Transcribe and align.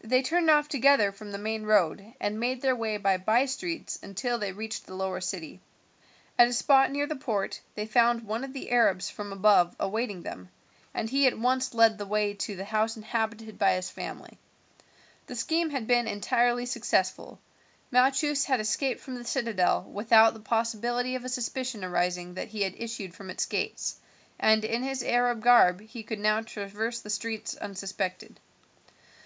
They 0.00 0.22
turned 0.22 0.48
off 0.48 0.66
together 0.66 1.12
from 1.12 1.30
the 1.30 1.36
main 1.36 1.64
road 1.64 2.14
and 2.18 2.40
made 2.40 2.62
their 2.62 2.74
way 2.74 2.96
by 2.96 3.18
bystreets 3.18 3.98
until 4.02 4.38
they 4.38 4.50
reached 4.50 4.86
the 4.86 4.94
lower 4.94 5.20
city. 5.20 5.60
At 6.38 6.48
a 6.48 6.54
spot 6.54 6.90
near 6.90 7.06
the 7.06 7.16
port 7.16 7.60
they 7.74 7.84
found 7.84 8.22
one 8.22 8.44
of 8.44 8.54
the 8.54 8.70
Arabs 8.70 9.10
from 9.10 9.30
above 9.30 9.76
awaiting 9.78 10.22
them, 10.22 10.48
and 10.94 11.10
he 11.10 11.26
at 11.26 11.38
once 11.38 11.74
led 11.74 11.98
the 11.98 12.06
way 12.06 12.32
to 12.32 12.56
the 12.56 12.64
house 12.64 12.96
inhabited 12.96 13.58
by 13.58 13.74
his 13.74 13.90
family. 13.90 14.38
The 15.26 15.34
scheme 15.34 15.68
had 15.68 15.86
been 15.86 16.06
entirely 16.08 16.64
successful. 16.64 17.38
Malchus 17.90 18.46
had 18.46 18.58
escaped 18.58 19.02
from 19.02 19.16
the 19.16 19.22
citadel 19.26 19.82
without 19.82 20.32
the 20.32 20.40
possibility 20.40 21.14
of 21.14 21.26
a 21.26 21.28
suspicion 21.28 21.84
arising 21.84 22.32
that 22.32 22.48
he 22.48 22.62
had 22.62 22.72
issued 22.78 23.12
from 23.14 23.28
its 23.28 23.44
gates, 23.44 23.96
and 24.40 24.64
in 24.64 24.82
his 24.82 25.02
Arab 25.02 25.42
garb 25.42 25.82
he 25.82 26.02
could 26.02 26.20
now 26.20 26.40
traverse 26.40 27.00
the 27.00 27.10
streets 27.10 27.54
unsuspected. 27.58 28.40